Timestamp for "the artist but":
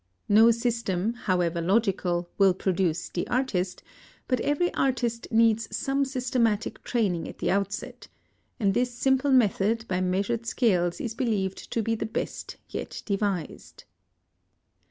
3.09-4.39